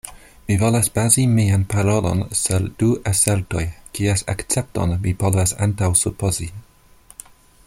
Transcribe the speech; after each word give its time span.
Mi 0.45 0.55
volas 0.61 0.87
bazi 0.95 1.25
mian 1.39 1.65
parolon 1.73 2.23
sur 2.39 2.65
du 2.81 2.89
asertoj, 3.13 3.63
kies 3.99 4.27
akcepton 4.35 4.97
mi 5.05 5.15
povas 5.23 5.55
antaŭsupozi. 5.67 6.53